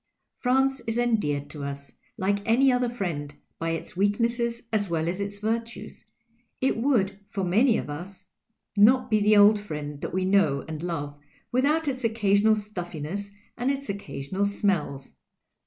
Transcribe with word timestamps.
France 0.39 0.79
is 0.87 0.97
endeared 0.97 1.47
to 1.51 1.63
us, 1.63 1.93
like 2.17 2.39
any 2.43 2.71
other 2.71 2.89
friend, 2.89 3.35
by 3.59 3.69
its 3.69 3.95
weaknesses 3.95 4.63
as 4.73 4.89
well 4.89 5.07
as 5.07 5.21
its 5.21 5.37
virtues; 5.37 6.05
it 6.59 6.75
would, 6.75 7.19
for 7.29 7.43
many 7.43 7.77
of 7.77 7.87
us, 7.87 8.25
not 8.75 9.11
be 9.11 9.19
the 9.19 9.37
old 9.37 9.59
friend 9.59 10.01
that 10.01 10.11
we 10.11 10.25
know 10.25 10.65
and 10.67 10.81
love 10.81 11.19
without 11.51 11.87
its 11.87 12.03
occasional 12.03 12.55
stuUincss 12.55 13.29
and 13.55 13.69
its 13.69 13.89
occasional 13.89 14.47
smells. 14.47 15.13